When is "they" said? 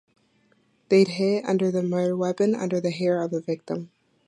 0.89-1.03